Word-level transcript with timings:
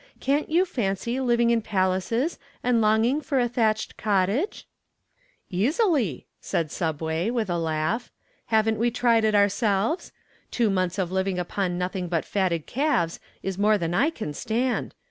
Can't 0.19 0.49
you 0.49 0.65
fancy 0.65 1.19
living 1.19 1.51
in 1.51 1.61
palaces 1.61 2.39
and 2.63 2.81
longing 2.81 3.21
for 3.21 3.39
a 3.39 3.47
thatched 3.47 3.97
cottage?" 3.97 4.65
"Easily," 5.51 6.25
answered 6.39 6.71
"Subway," 6.71 7.29
with 7.29 7.51
a 7.51 7.59
laugh. 7.59 8.11
"Haven't 8.47 8.79
we 8.79 8.89
tried 8.89 9.23
it 9.25 9.35
ourselves? 9.35 10.11
Two 10.49 10.71
months 10.71 10.97
of 10.97 11.11
living 11.11 11.37
upon 11.37 11.77
nothing 11.77 12.07
but 12.07 12.25
fatted 12.25 12.65
calves 12.65 13.19
is 13.43 13.59
more 13.59 13.77
than 13.77 13.93
I 13.93 14.09
can 14.09 14.33
stand. 14.33 14.95